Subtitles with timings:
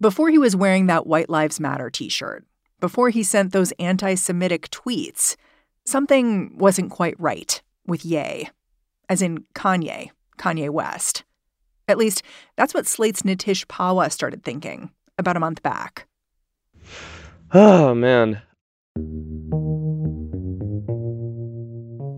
[0.00, 2.44] Before he was wearing that White Lives Matter t shirt,
[2.80, 5.36] before he sent those anti Semitic tweets,
[5.84, 8.50] something wasn't quite right with Ye,
[9.08, 11.22] as in Kanye, Kanye West.
[11.86, 12.22] At least,
[12.56, 16.08] that's what Slate's Nitish Pahwa started thinking about a month back.
[17.52, 18.42] Oh, man.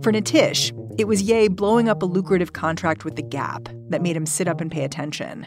[0.03, 4.17] For Nitish, it was Ye blowing up a lucrative contract with The Gap that made
[4.17, 5.47] him sit up and pay attention.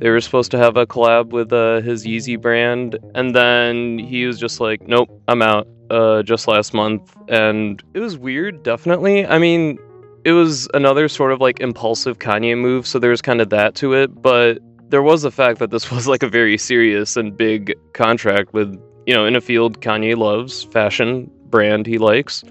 [0.00, 4.26] They were supposed to have a collab with uh, his Yeezy brand, and then he
[4.26, 8.62] was just like, "Nope, I'm out." Uh, just last month, and it was weird.
[8.62, 9.78] Definitely, I mean,
[10.24, 13.94] it was another sort of like impulsive Kanye move, so there's kind of that to
[13.94, 14.22] it.
[14.22, 18.52] But there was the fact that this was like a very serious and big contract
[18.52, 22.44] with, you know, in a field Kanye loves, fashion brand he likes,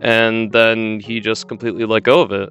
[0.00, 2.50] and then he just completely let go of it.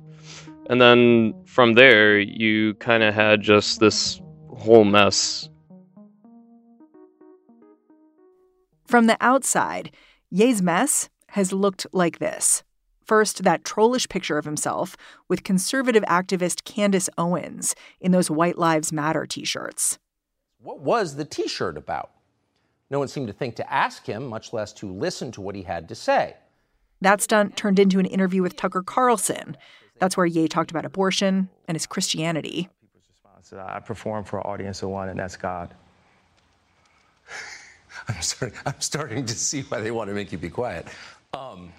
[0.70, 4.22] And then from there, you kind of had just this
[4.58, 5.50] whole mess.
[8.86, 9.92] From the outside,
[10.30, 12.64] Ye's mess has looked like this.
[13.04, 18.92] First, that trollish picture of himself with conservative activist Candace Owens in those White Lives
[18.92, 20.00] Matter t shirts.
[20.60, 22.10] What was the t shirt about?
[22.90, 25.62] No one seemed to think to ask him, much less to listen to what he
[25.62, 26.36] had to say.
[27.06, 29.58] That stunt turned into an interview with Tucker Carlson.
[30.00, 32.68] That's where Ye talked about abortion and his Christianity.
[33.56, 35.72] I perform for an audience of one, and that's God.
[38.08, 40.88] I'm starting, I'm starting to see why they want to make you be quiet.
[41.36, 41.74] Um,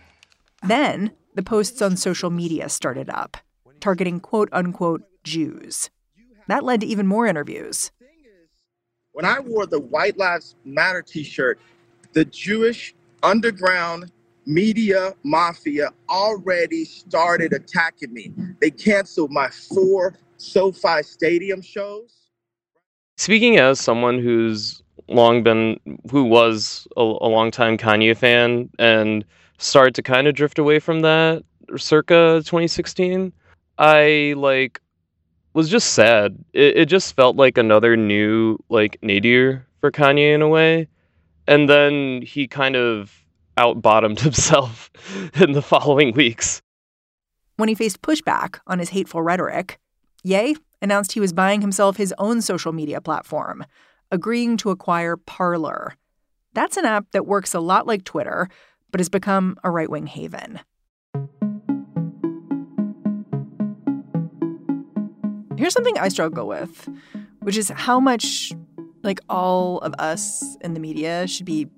[0.62, 3.36] then the posts on social media started up,
[3.80, 5.90] targeting quote unquote Jews.
[6.46, 7.90] That led to even more interviews.
[9.10, 11.58] When I wore the White Lives Matter t shirt,
[12.12, 12.94] the Jewish
[13.24, 14.12] underground
[14.46, 18.32] media mafia already started attacking me.
[18.60, 22.30] They canceled my four SoFi Stadium shows.
[23.18, 25.78] Speaking as someone who's long been,
[26.10, 29.24] who was a, a long time Kanye fan and
[29.58, 31.42] started to kind of drift away from that
[31.76, 33.32] circa 2016,
[33.78, 34.80] I like
[35.54, 36.36] was just sad.
[36.52, 40.88] It, it just felt like another new like nadir for Kanye in a way.
[41.48, 43.12] And then he kind of
[43.56, 44.90] out bottomed himself
[45.34, 46.62] in the following weeks.
[47.56, 49.78] When he faced pushback on his hateful rhetoric,
[50.22, 53.64] Ye announced he was buying himself his own social media platform,
[54.10, 55.94] agreeing to acquire Parler.
[56.52, 58.48] That's an app that works a lot like Twitter,
[58.90, 60.60] but has become a right wing haven.
[65.56, 66.88] Here's something I struggle with,
[67.40, 68.52] which is how much,
[69.02, 71.68] like, all of us in the media should be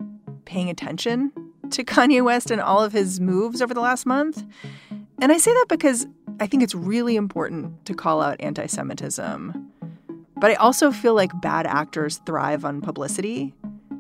[0.47, 1.33] paying attention
[1.73, 4.45] to Kanye West and all of his moves over the last month.
[5.21, 6.07] And I say that because
[6.41, 9.73] I think it's really important to call out anti Semitism.
[10.37, 13.55] But I also feel like bad actors thrive on publicity.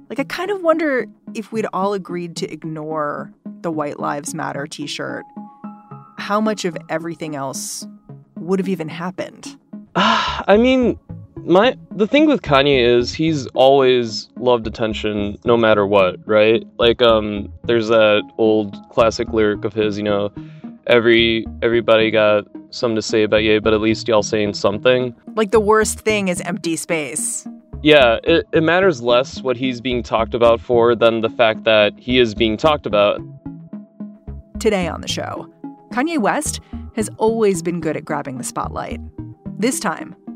[0.08, 4.66] Like, I kind of wonder if we'd all agreed to ignore the White Lives Matter
[4.66, 5.24] t shirt,
[6.16, 7.86] how much of everything else
[8.36, 9.58] would have even happened.
[9.94, 10.98] I mean,
[11.48, 16.64] my the thing with Kanye is he's always loved attention no matter what, right?
[16.78, 20.30] Like um there's that old classic lyric of his, you know,
[20.86, 25.14] every everybody got something to say about you, but at least y'all saying something.
[25.34, 27.46] Like the worst thing is empty space.
[27.82, 31.94] Yeah, it, it matters less what he's being talked about for than the fact that
[31.96, 33.20] he is being talked about.
[34.58, 35.48] Today on the show,
[35.92, 36.60] Kanye West
[36.96, 39.00] has always been good at grabbing the spotlight.
[39.60, 40.16] This time,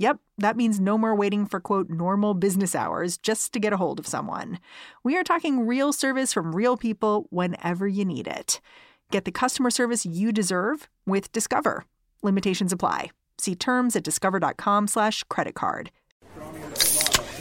[0.00, 3.76] Yep, that means no more waiting for quote normal business hours just to get a
[3.76, 4.60] hold of someone.
[5.02, 8.60] We are talking real service from real people whenever you need it.
[9.10, 11.84] Get the customer service you deserve with Discover.
[12.22, 13.10] Limitations apply.
[13.38, 15.90] See terms at discover.com slash credit card.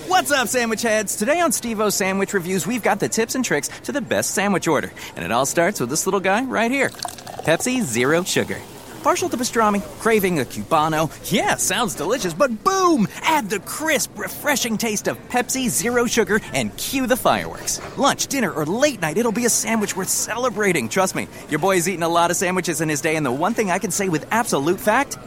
[0.07, 1.15] What's up, sandwich heads?
[1.15, 4.68] Today on Steve-O's Sandwich Reviews, we've got the tips and tricks to the best sandwich
[4.68, 4.92] order.
[5.15, 6.89] And it all starts with this little guy right here.
[6.89, 8.59] Pepsi Zero Sugar.
[9.07, 11.09] Partial to pastrami, craving a cubano.
[11.31, 13.07] Yeah, sounds delicious, but boom!
[13.21, 17.80] Add the crisp, refreshing taste of Pepsi Zero Sugar and cue the fireworks.
[17.98, 20.89] Lunch, dinner, or late night, it'll be a sandwich worth celebrating.
[20.89, 23.54] Trust me, your boy's eaten a lot of sandwiches in his day, and the one
[23.54, 25.18] thing I can say with absolute fact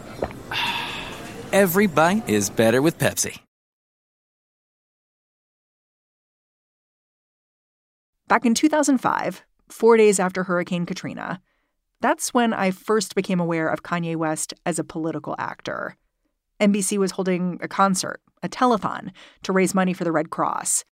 [1.55, 3.39] every bite is better with Pepsi.
[8.29, 9.41] Back in 2005,
[9.71, 11.41] four days after Hurricane Katrina,
[12.01, 15.97] that's when I first became aware of Kanye West as a political actor.
[16.61, 19.11] NBC was holding a concert, a telethon,
[19.43, 20.85] to raise money for the Red Cross.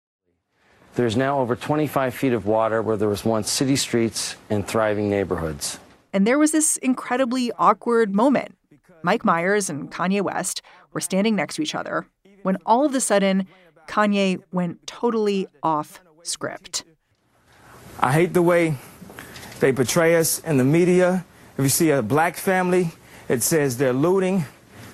[0.94, 5.10] There's now over 25 feet of water where there was once city streets and thriving
[5.10, 5.78] neighborhoods.
[6.12, 8.56] And there was this incredibly awkward moment.
[9.02, 10.62] Mike Myers and Kanye West
[10.92, 12.06] were standing next to each other
[12.42, 13.46] when all of a sudden
[13.86, 16.84] Kanye went totally off script.
[18.00, 18.76] I hate the way
[19.60, 21.24] they portray us in the media.
[21.56, 22.92] If you see a black family,
[23.28, 24.44] it says they're looting.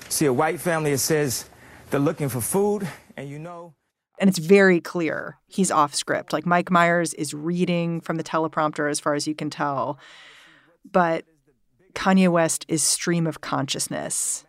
[0.09, 1.49] See a white family, it says
[1.91, 2.89] they're looking for food.
[3.17, 3.75] And you know.
[4.19, 6.33] And it's very clear he's off script.
[6.33, 9.99] Like Mike Myers is reading from the teleprompter as far as you can tell.
[10.91, 11.25] But
[11.95, 14.45] Kanye West is stream of consciousness.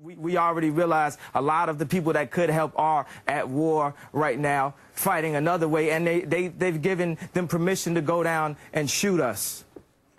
[0.00, 3.94] We, we already realize a lot of the people that could help are at war
[4.12, 8.56] right now, fighting another way, and they, they, they've given them permission to go down
[8.72, 9.64] and shoot us.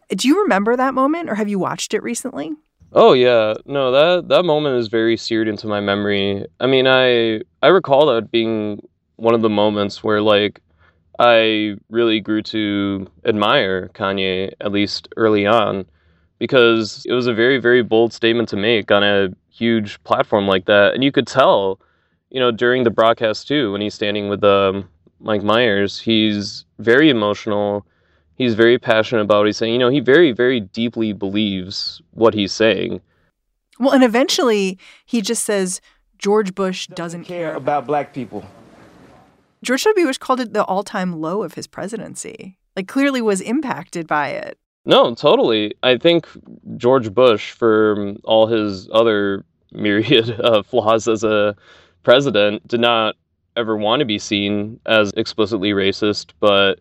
[0.09, 2.51] Do you remember that moment, or have you watched it recently?
[2.91, 6.45] Oh yeah, no that that moment is very seared into my memory.
[6.59, 8.85] I mean, I I recall that being
[9.15, 10.59] one of the moments where like
[11.19, 15.85] I really grew to admire Kanye at least early on
[16.39, 20.65] because it was a very very bold statement to make on a huge platform like
[20.65, 21.79] that, and you could tell,
[22.29, 24.87] you know, during the broadcast too when he's standing with um,
[25.19, 27.85] Mike Myers, he's very emotional.
[28.35, 29.73] He's very passionate about what he's saying.
[29.73, 33.01] You know, he very very deeply believes what he's saying.
[33.79, 35.81] Well, and eventually he just says
[36.17, 38.45] George Bush doesn't care about black people.
[39.61, 40.05] George W.
[40.05, 42.57] Bush called it the all-time low of his presidency.
[42.75, 44.57] Like clearly was impacted by it.
[44.85, 45.75] No, totally.
[45.83, 46.27] I think
[46.77, 51.55] George Bush, for all his other myriad of flaws as a
[52.03, 53.15] president, did not
[53.55, 56.31] ever want to be seen as explicitly racist.
[56.39, 56.79] But,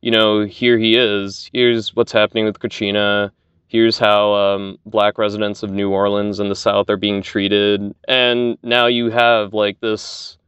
[0.00, 1.48] you know, here he is.
[1.52, 3.32] Here's what's happening with Katrina.
[3.68, 7.94] Here's how um, black residents of New Orleans and the South are being treated.
[8.08, 10.38] And now you have like this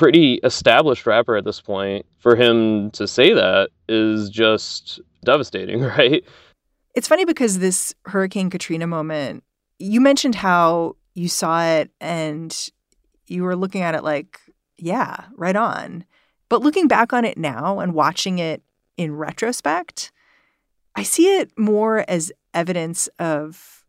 [0.00, 2.06] pretty established rapper at this point.
[2.20, 6.24] For him to say that is just devastating, right?
[6.94, 9.44] It's funny because this Hurricane Katrina moment,
[9.78, 12.70] you mentioned how you saw it and
[13.26, 14.40] you were looking at it like,
[14.78, 16.06] yeah, right on.
[16.48, 18.62] But looking back on it now and watching it
[18.96, 20.12] in retrospect,
[20.96, 23.84] I see it more as evidence of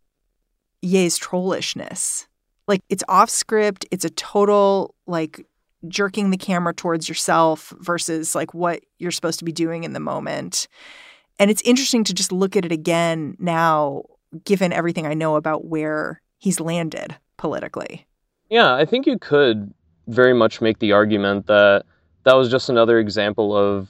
[0.81, 2.27] Ye's trollishness.
[2.67, 5.45] Like it's off script, it's a total like
[5.87, 9.99] jerking the camera towards yourself versus like what you're supposed to be doing in the
[9.99, 10.67] moment.
[11.39, 14.03] And it's interesting to just look at it again now,
[14.45, 18.05] given everything I know about where he's landed politically.
[18.49, 19.73] Yeah, I think you could
[20.07, 21.85] very much make the argument that
[22.23, 23.89] that was just another example of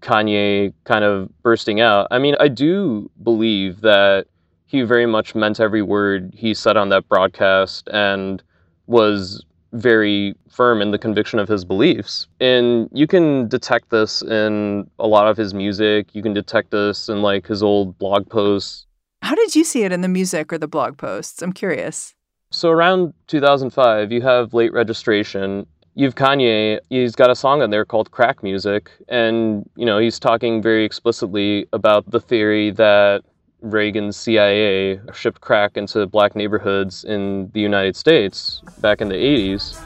[0.00, 2.08] Kanye kind of bursting out.
[2.10, 4.26] I mean, I do believe that
[4.66, 8.42] he very much meant every word he said on that broadcast and
[8.86, 12.26] was very firm in the conviction of his beliefs.
[12.40, 16.14] And you can detect this in a lot of his music.
[16.14, 18.86] You can detect this in like his old blog posts.
[19.22, 21.42] How did you see it in the music or the blog posts?
[21.42, 22.14] I'm curious.
[22.50, 25.66] So around 2005, you have late registration.
[25.94, 28.90] You've Kanye, he's got a song on there called Crack Music.
[29.08, 33.22] And, you know, he's talking very explicitly about the theory that
[33.62, 39.76] Reagan's CIA shipped crack into black neighborhoods in the United States back in the 80s.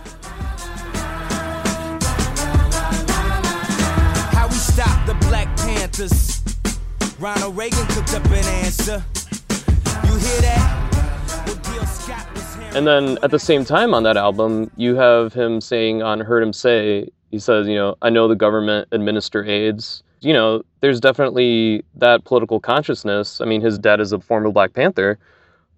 [4.33, 4.55] How we
[5.07, 6.43] the Black Panthers.
[7.19, 9.05] Ronald Reagan cooked up an answer.
[10.07, 10.81] You hear that?
[12.75, 16.43] And then at the same time on that album, you have him saying on Heard
[16.43, 20.03] 'Em Say, he says, you know, I know the government administer AIDS.
[20.25, 23.41] You know, there's definitely that political consciousness.
[23.41, 25.19] I mean, his dad is a former Black Panther,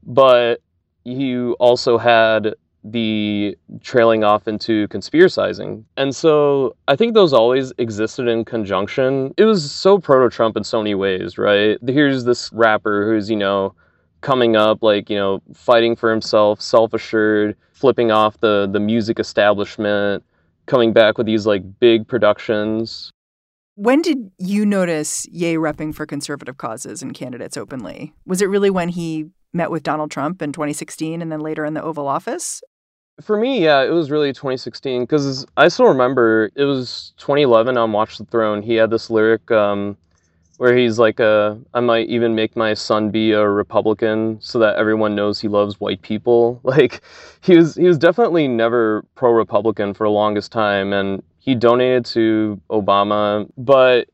[0.04, 0.60] but
[1.04, 5.82] you also had the trailing off into conspiracizing.
[5.96, 9.34] And so I think those always existed in conjunction.
[9.36, 11.78] It was so proto Trump in so many ways, right?
[11.86, 13.74] Here's this rapper who's, you know,
[14.20, 19.18] coming up, like, you know, fighting for himself, self assured, flipping off the, the music
[19.18, 20.24] establishment,
[20.66, 23.10] coming back with these like big productions.
[23.76, 28.14] When did you notice Ye repping for conservative causes and candidates openly?
[28.25, 31.75] Was it really when he met with Donald Trump in 2016 and then later in
[31.75, 32.62] the Oval Office?
[33.21, 37.92] For me, yeah, it was really 2016 because I still remember it was 2011 on
[37.92, 38.62] Watch the Throne.
[38.62, 39.99] He had this lyric um,
[40.56, 44.76] where he's like, uh, I might even make my son be a Republican so that
[44.76, 46.61] everyone knows he loves white people.
[46.64, 47.02] Like,
[47.42, 52.04] he was he was definitely never pro Republican for the longest time, and he donated
[52.04, 54.08] to Obama, but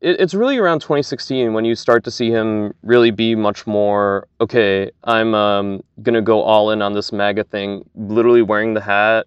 [0.00, 4.28] it, it's really around 2016 when you start to see him really be much more
[4.40, 4.92] okay.
[5.02, 9.26] I'm um, gonna go all in on this MAGA thing, literally wearing the hat.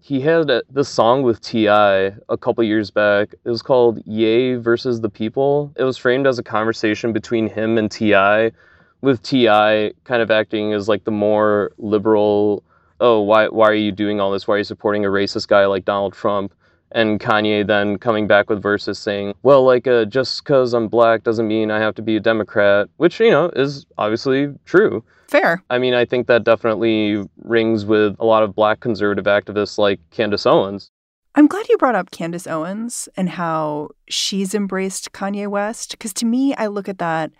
[0.00, 2.12] He had a, this song with T.I.
[2.28, 3.34] a couple years back.
[3.42, 7.78] It was called "Ye versus the People." It was framed as a conversation between him
[7.78, 8.52] and T.I.,
[9.00, 9.92] with T.I.
[10.04, 12.62] kind of acting as like the more liberal.
[13.00, 14.46] Oh, why why are you doing all this?
[14.46, 16.52] Why are you supporting a racist guy like Donald Trump?
[16.92, 21.22] And Kanye then coming back with verses saying, "Well, like uh, just because I'm black
[21.22, 25.04] doesn't mean I have to be a Democrat," which you know is obviously true.
[25.28, 25.62] Fair.
[25.68, 30.00] I mean, I think that definitely rings with a lot of black conservative activists like
[30.10, 30.90] Candace Owens.
[31.34, 36.26] I'm glad you brought up Candace Owens and how she's embraced Kanye West because to
[36.26, 37.30] me, I look at that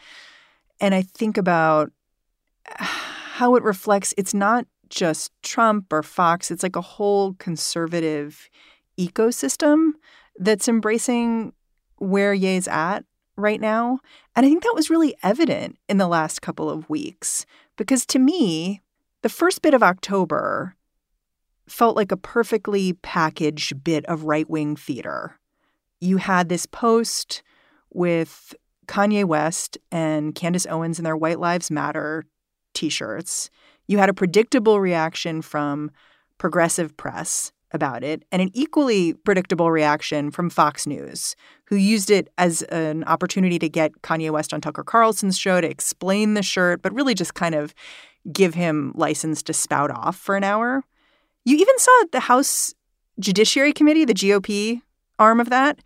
[0.81, 1.91] and I think about
[2.67, 4.13] how it reflects.
[4.17, 8.49] It's not just Trump or Fox; it's like a whole conservative
[8.99, 9.93] ecosystem
[10.39, 11.53] that's embracing
[11.97, 13.05] where Ye's at
[13.37, 14.01] right now.
[14.35, 18.19] And I think that was really evident in the last couple of weeks because to
[18.19, 18.83] me,
[19.23, 20.75] the first bit of October
[21.69, 25.39] felt like a perfectly packaged bit of right wing theater.
[26.01, 27.43] You had this post
[27.93, 28.55] with
[28.87, 32.25] Kanye West and Candace Owens in their White Lives Matter
[32.75, 33.51] t shirts.
[33.87, 35.91] You had a predictable reaction from
[36.39, 42.29] progressive press about it, and an equally predictable reaction from Fox News, who used it
[42.39, 46.83] as an opportunity to get Kanye West on Tucker Carlson's show to explain the shirt,
[46.83, 47.75] but really just kind of
[48.33, 50.85] give him license to spout off for an hour.
[51.45, 52.75] You even saw the House
[53.21, 54.83] Judiciary Committee, the GOP
[55.19, 55.81] arm of that,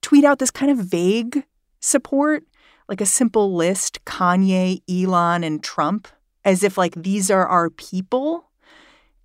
[0.00, 1.44] tweet out this kind of vague
[1.80, 2.44] support,
[2.88, 6.08] like a simple list Kanye, Elon, and Trump,
[6.44, 8.44] as if like these are our people.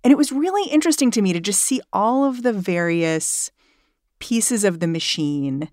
[0.04, 3.50] And it was really interesting to me to just see all of the various
[4.18, 5.70] pieces of the machine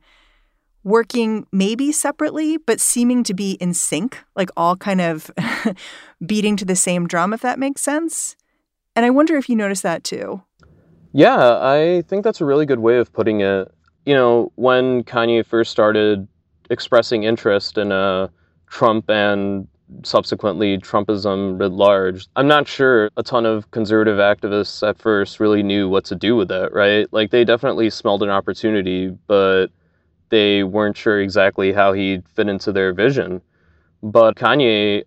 [0.83, 5.31] working maybe separately, but seeming to be in sync, like all kind of
[6.25, 8.35] beating to the same drum, if that makes sense.
[8.95, 10.43] And I wonder if you notice that too.
[11.11, 13.71] Yeah, I think that's a really good way of putting it.
[14.05, 16.27] You know, when Kanye first started
[16.69, 18.27] expressing interest in uh,
[18.69, 19.67] Trump and
[20.03, 22.27] subsequently Trumpism writ large.
[22.35, 26.35] I'm not sure a ton of conservative activists at first really knew what to do
[26.35, 27.07] with that, right?
[27.11, 29.67] Like they definitely smelled an opportunity, but
[30.29, 33.41] they weren't sure exactly how he'd fit into their vision.
[34.01, 35.03] But Kanye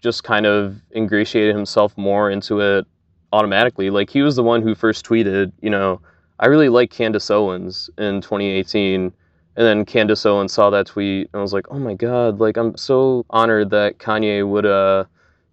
[0.00, 2.86] just kind of ingratiated himself more into it
[3.32, 3.90] automatically.
[3.90, 6.00] Like he was the one who first tweeted, you know,
[6.38, 9.12] I really like Candace Owens in 2018
[9.56, 12.56] and then Candace Owens saw that tweet and I was like, oh my God, like
[12.56, 15.04] I'm so honored that Kanye would uh,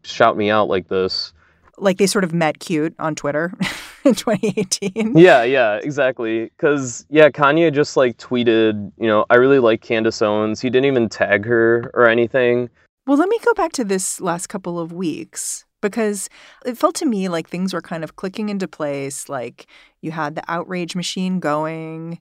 [0.04, 1.34] shout me out like this.
[1.78, 3.54] Like they sort of met cute on Twitter
[4.06, 5.18] in 2018.
[5.18, 6.46] Yeah, yeah, exactly.
[6.46, 10.62] Because, yeah, Kanye just like tweeted, you know, I really like Candace Owens.
[10.62, 12.70] He didn't even tag her or anything.
[13.06, 16.30] Well, let me go back to this last couple of weeks because
[16.66, 19.28] it felt to me like things were kind of clicking into place.
[19.28, 19.68] Like
[20.02, 22.20] you had the outrage machine going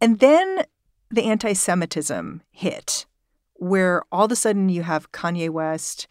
[0.00, 0.64] and then
[1.10, 3.06] the anti Semitism hit,
[3.54, 6.06] where all of a sudden you have Kanye West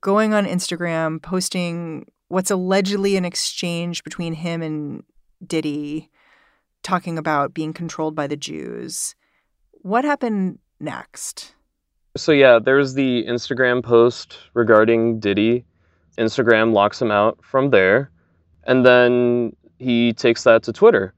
[0.00, 5.02] going on Instagram, posting what's allegedly an exchange between him and
[5.46, 6.10] Diddy,
[6.82, 9.14] talking about being controlled by the Jews.
[9.82, 11.54] What happened next?
[12.16, 15.64] So, yeah, there's the Instagram post regarding Diddy.
[16.18, 18.10] Instagram locks him out from there.
[18.64, 21.14] And then he takes that to Twitter.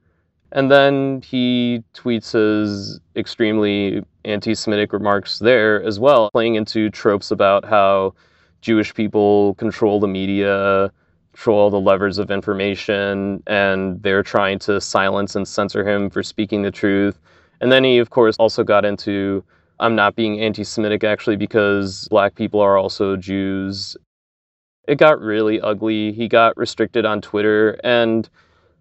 [0.53, 7.31] And then he tweets his extremely anti Semitic remarks there as well, playing into tropes
[7.31, 8.13] about how
[8.61, 10.91] Jewish people control the media,
[11.33, 16.61] control the levers of information, and they're trying to silence and censor him for speaking
[16.61, 17.19] the truth.
[17.59, 19.43] And then he, of course, also got into
[19.79, 23.97] I'm not being anti Semitic actually because black people are also Jews.
[24.87, 26.11] It got really ugly.
[26.11, 27.79] He got restricted on Twitter.
[27.83, 28.29] And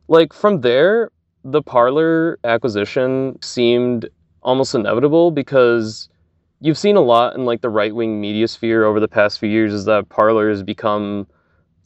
[0.08, 1.10] like from there,
[1.44, 4.08] the Parler acquisition seemed
[4.42, 6.08] almost inevitable because
[6.60, 9.48] you've seen a lot in like the right wing media sphere over the past few
[9.48, 11.26] years is that Parler has become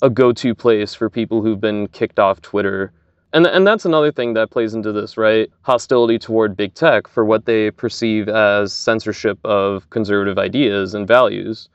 [0.02, 2.92] a go to place for people who've been kicked off Twitter.
[3.32, 5.50] And, and that's another thing that plays into this, right?
[5.62, 11.68] Hostility toward big tech for what they perceive as censorship of conservative ideas and values.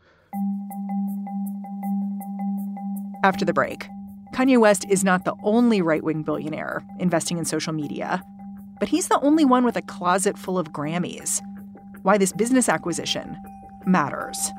[3.23, 3.87] After the break,
[4.31, 8.23] Kanye West is not the only right wing billionaire investing in social media,
[8.79, 11.41] but he's the only one with a closet full of Grammys.
[12.03, 13.37] Why this business acquisition
[13.85, 14.51] matters.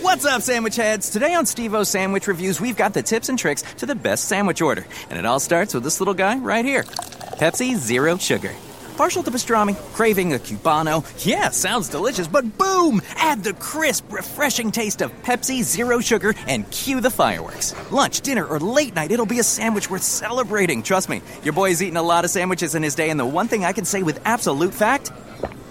[0.00, 1.10] What's up, sandwich heads?
[1.10, 4.24] Today on Steve O Sandwich Reviews, we've got the tips and tricks to the best
[4.26, 4.86] sandwich order.
[5.08, 8.52] And it all starts with this little guy right here Pepsi Zero Sugar.
[8.96, 11.04] Partial to pastrami, craving a cubano.
[11.26, 13.02] Yeah, sounds delicious, but boom!
[13.16, 17.74] Add the crisp, refreshing taste of Pepsi Zero Sugar and cue the fireworks.
[17.90, 20.80] Lunch, dinner, or late night, it'll be a sandwich worth celebrating.
[20.80, 23.48] Trust me, your boy's eaten a lot of sandwiches in his day, and the one
[23.48, 25.10] thing I can say with absolute fact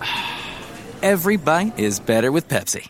[1.02, 2.90] every bite is better with Pepsi.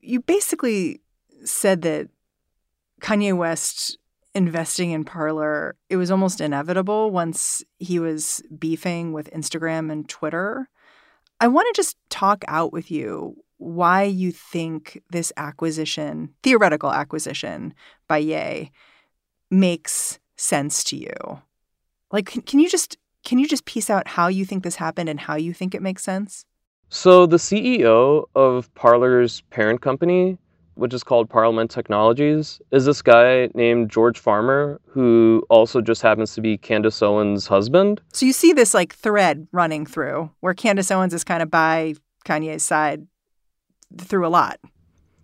[0.00, 1.02] You basically
[1.44, 2.08] said that
[3.00, 3.99] Kanye West
[4.34, 10.68] investing in Parler, it was almost inevitable once he was beefing with Instagram and Twitter.
[11.40, 17.74] I want to just talk out with you why you think this acquisition, theoretical acquisition
[18.08, 18.70] by Ye,
[19.50, 21.42] makes sense to you.
[22.10, 25.08] Like can, can you just can you just piece out how you think this happened
[25.10, 26.46] and how you think it makes sense?
[26.88, 30.38] So the CEO of Parler's parent company
[30.80, 36.34] which is called Parliament Technologies, is this guy named George Farmer, who also just happens
[36.34, 38.00] to be Candace Owens' husband.
[38.14, 41.94] So you see this like thread running through where Candace Owens is kind of by
[42.24, 43.06] Kanye's side
[43.98, 44.58] through a lot.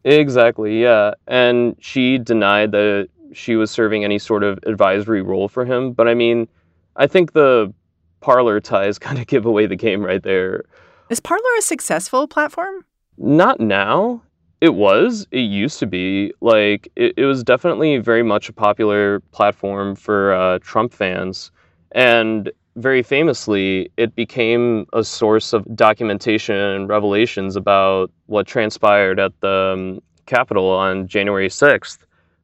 [0.04, 1.14] Exactly, yeah.
[1.26, 5.92] And she denied that she was serving any sort of advisory role for him.
[5.92, 6.48] But I mean,
[6.96, 7.72] I think the
[8.20, 10.66] Parler ties kind of give away the game right there.
[11.08, 12.84] Is Parler a successful platform?
[13.16, 14.22] Not now.
[14.60, 15.26] It was.
[15.30, 16.32] It used to be.
[16.40, 21.50] Like, it, it was definitely very much a popular platform for uh, Trump fans.
[21.92, 29.38] And very famously, it became a source of documentation and revelations about what transpired at
[29.40, 31.98] the um, Capitol on January 6th,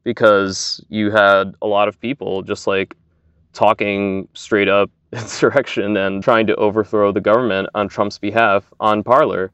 [0.04, 2.94] because you had a lot of people just like
[3.52, 9.50] talking straight up insurrection and trying to overthrow the government on Trump's behalf on Parler.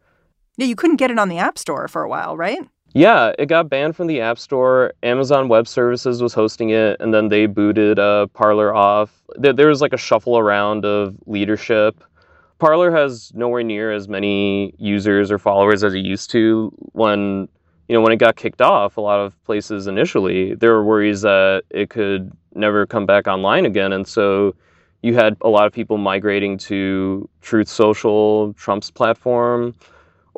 [0.58, 2.58] Yeah, you couldn't get it on the App Store for a while, right?
[2.92, 4.92] Yeah, it got banned from the App Store.
[5.04, 9.22] Amazon Web Services was hosting it, and then they booted uh, Parler off.
[9.36, 12.02] There, there was like a shuffle around of leadership.
[12.58, 16.72] Parler has nowhere near as many users or followers as it used to.
[16.92, 17.48] When
[17.88, 21.20] you know when it got kicked off, a lot of places initially there were worries
[21.20, 24.56] that it could never come back online again, and so
[25.02, 29.72] you had a lot of people migrating to Truth Social, Trump's platform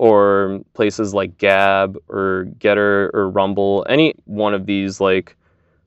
[0.00, 5.36] or places like Gab or Gettr or Rumble, any one of these like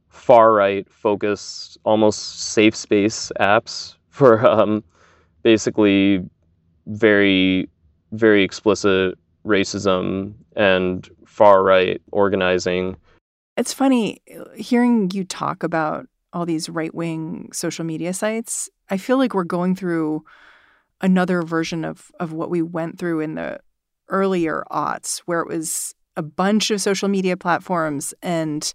[0.10, 4.84] far right focused, almost safe space apps for um,
[5.42, 6.24] basically
[6.86, 7.68] very,
[8.12, 12.96] very explicit racism and far right organizing.
[13.58, 14.22] It's funny
[14.56, 18.70] hearing you talk about all these right wing social media sites.
[18.92, 20.24] I feel like we're going through
[21.02, 23.60] another version of, of what we went through in the
[24.14, 28.74] earlier aughts where it was a bunch of social media platforms and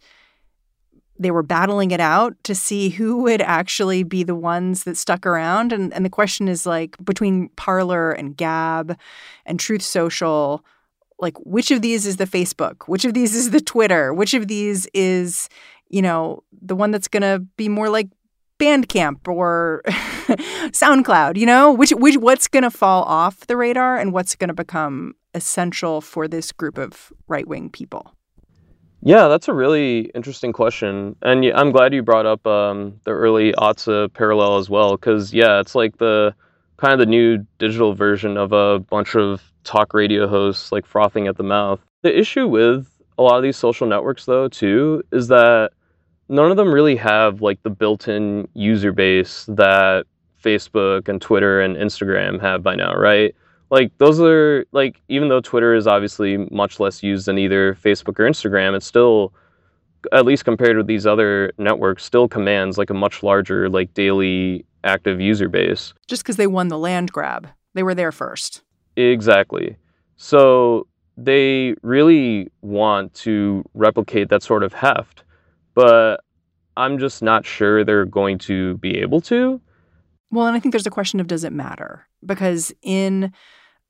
[1.19, 5.27] they were battling it out to see who would actually be the ones that stuck
[5.27, 5.73] around.
[5.73, 8.97] And, and the question is like between Parler and Gab
[9.45, 10.65] and Truth Social,
[11.19, 12.85] like which of these is the Facebook?
[12.87, 14.15] Which of these is the Twitter?
[14.15, 15.49] Which of these is,
[15.89, 18.09] you know, the one that's going to be more like
[18.61, 24.13] Bandcamp or SoundCloud, you know, which which what's going to fall off the radar and
[24.13, 28.15] what's going to become essential for this group of right-wing people?
[29.03, 33.53] Yeah, that's a really interesting question, and I'm glad you brought up um, the early
[33.53, 36.35] Otsa parallel as well, because yeah, it's like the
[36.79, 41.29] kind of the new digital version of a bunch of talk radio hosts like frothing
[41.29, 41.81] at the mouth.
[42.03, 42.89] The issue with
[43.19, 45.71] a lot of these social networks, though, too, is that
[46.29, 50.07] none of them really have like the built-in user base that
[50.43, 53.35] Facebook and Twitter and Instagram have by now, right?
[53.71, 58.19] Like those are like even though Twitter is obviously much less used than either Facebook
[58.19, 59.33] or Instagram, it's still
[60.13, 64.65] at least compared with these other networks still commands like a much larger like daily
[64.85, 65.93] active user base.
[66.07, 67.49] Just cuz they won the land grab.
[67.75, 68.63] They were there first.
[68.97, 69.77] Exactly.
[70.17, 75.25] So they really want to replicate that sort of heft
[75.79, 76.25] but
[76.77, 79.61] I'm just not sure they're going to be able to.
[80.33, 82.05] Well, and I think there's a question of does it matter?
[82.27, 83.33] Because in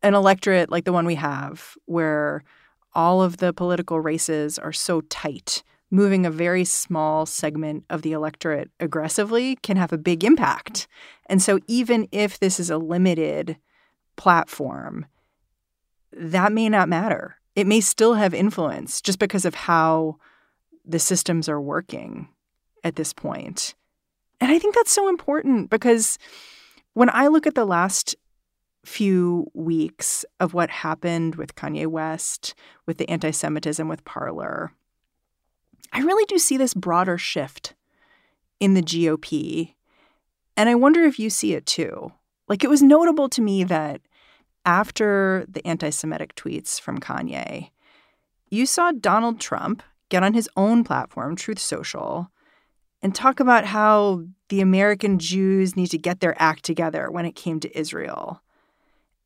[0.02, 2.42] an electorate like the one we have, where
[2.94, 8.12] all of the political races are so tight, moving a very small segment of the
[8.12, 10.86] electorate aggressively can have a big impact.
[11.26, 13.56] And so, even if this is a limited
[14.16, 15.06] platform,
[16.12, 17.36] that may not matter.
[17.54, 20.16] It may still have influence just because of how
[20.84, 22.28] the systems are working
[22.84, 23.74] at this point.
[24.40, 26.18] And I think that's so important because
[26.94, 28.14] when I look at the last
[28.88, 32.54] few weeks of what happened with Kanye West,
[32.86, 34.72] with the anti Semitism with Parler,
[35.92, 37.74] I really do see this broader shift
[38.60, 39.74] in the GOP.
[40.56, 42.12] And I wonder if you see it too.
[42.48, 44.00] Like, it was notable to me that
[44.64, 47.70] after the anti Semitic tweets from Kanye,
[48.50, 52.30] you saw Donald Trump get on his own platform, Truth Social,
[53.02, 57.34] and talk about how the American Jews need to get their act together when it
[57.36, 58.42] came to Israel.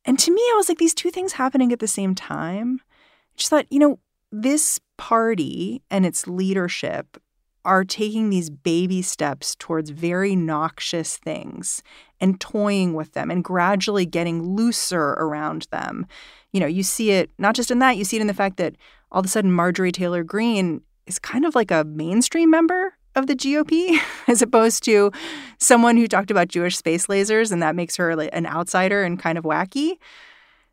[0.04, 2.80] And to me, I was like, these two things happening at the same time.
[2.90, 3.98] I just thought, you know,
[4.30, 7.18] this party and its leadership
[7.64, 11.82] are taking these baby steps towards very noxious things
[12.20, 16.06] and toying with them and gradually getting looser around them.
[16.52, 18.56] You know, you see it not just in that, you see it in the fact
[18.56, 18.74] that
[19.12, 23.26] all of a sudden Marjorie Taylor Greene is kind of like a mainstream member of
[23.26, 23.98] the GOP
[24.28, 25.10] as opposed to
[25.58, 29.38] someone who talked about Jewish space lasers and that makes her an outsider and kind
[29.38, 29.98] of wacky.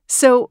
[0.07, 0.49] So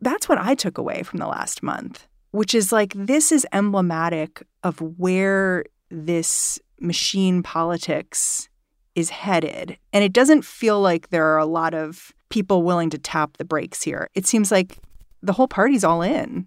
[0.00, 4.42] that's what I took away from the last month, which is like this is emblematic
[4.62, 8.48] of where this machine politics
[8.94, 9.78] is headed.
[9.92, 13.44] And it doesn't feel like there are a lot of people willing to tap the
[13.44, 14.08] brakes here.
[14.14, 14.78] It seems like
[15.22, 16.46] the whole party's all in.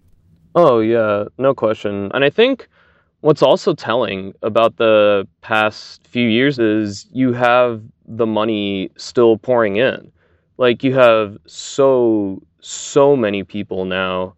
[0.54, 2.10] Oh, yeah, no question.
[2.14, 2.68] And I think
[3.20, 9.76] What's also telling about the past few years is you have the money still pouring
[9.76, 10.12] in.
[10.58, 14.34] Like you have so, so many people now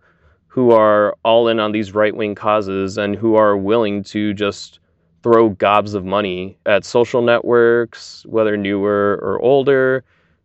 [0.47, 4.79] who are all in on these right wing causes and who are willing to just
[5.23, 10.05] throw gobs of money at social networks, whether newer or older,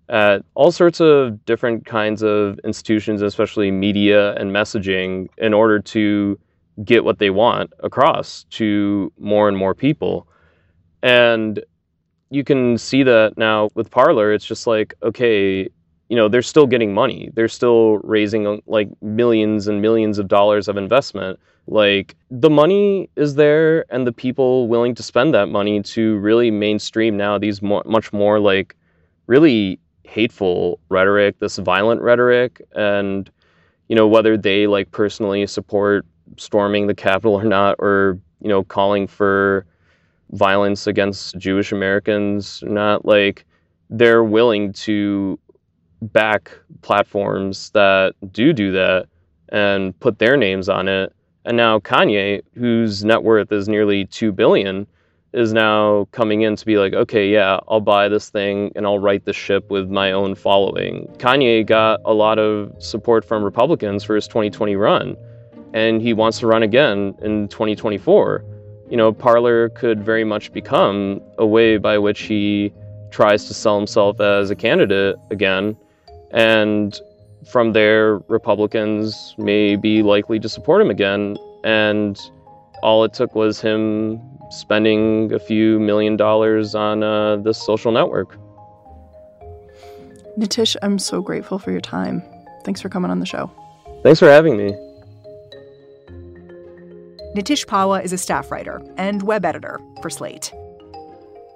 [0.09, 6.37] at all sorts of different kinds of institutions, especially media and messaging, in order to
[6.83, 10.27] get what they want across to more and more people.
[11.01, 11.63] And
[12.29, 14.33] you can see that now with Parler.
[14.33, 15.69] It's just like, okay,
[16.09, 17.29] you know, they're still getting money.
[17.33, 21.39] They're still raising like millions and millions of dollars of investment.
[21.67, 26.51] Like the money is there and the people willing to spend that money to really
[26.51, 28.75] mainstream now these more, much more like
[29.27, 32.61] really hateful rhetoric, this violent rhetoric.
[32.75, 33.29] And,
[33.87, 36.05] you know, whether they like personally support
[36.37, 39.65] storming the Capitol or not, or you know, calling for
[40.31, 43.05] violence against Jewish Americans or not.
[43.05, 43.45] Like
[43.89, 45.39] they're willing to
[46.01, 49.07] back platforms that do do that
[49.49, 51.13] and put their names on it.
[51.45, 54.87] And now Kanye, whose net worth is nearly two billion,
[55.33, 58.99] is now coming in to be like, okay, yeah, I'll buy this thing and I'll
[58.99, 61.07] right the ship with my own following.
[61.17, 65.15] Kanye got a lot of support from Republicans for his 2020 run
[65.73, 68.45] and he wants to run again in 2024.
[68.89, 72.71] You know, Parler could very much become a way by which he
[73.11, 75.75] tries to sell himself as a candidate again.
[76.31, 76.99] And
[77.51, 81.37] from there, Republicans may be likely to support him again.
[81.63, 82.19] And
[82.81, 88.37] all it took was him spending a few million dollars on uh, this social network.
[90.37, 92.23] Nitish, I'm so grateful for your time.
[92.63, 93.51] Thanks for coming on the show.
[94.03, 94.75] Thanks for having me.
[97.35, 100.53] Nitish Pahwa is a staff writer and web editor for Slate.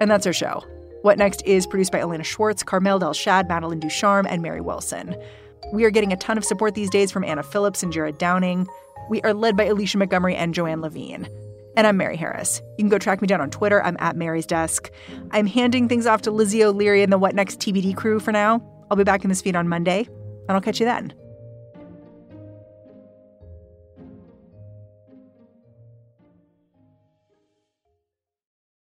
[0.02, 0.64] And that's our show.
[1.04, 5.16] What Next is produced by Elena Schwartz, Carmel Delshad, Madeline Ducharme, and Mary Wilson.
[5.72, 8.68] We are getting a ton of support these days from Anna Phillips and Jared Downing.
[9.10, 11.30] We are led by Alicia Montgomery and Joanne Levine.
[11.76, 12.60] And I'm Mary Harris.
[12.80, 13.84] You can go track me down on Twitter.
[13.84, 14.90] I'm at Mary's Desk.
[15.30, 18.64] I'm handing things off to Lizzie O'Leary and the What Next TBD crew for now.
[18.90, 20.08] I'll be back in this feed on Monday,
[20.48, 21.14] and I'll catch you then.